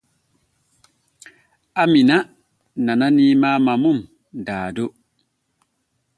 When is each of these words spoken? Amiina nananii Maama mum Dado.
Amiina 1.81 2.15
nananii 2.85 3.35
Maama 3.41 3.73
mum 3.83 3.97
Dado. 4.45 4.85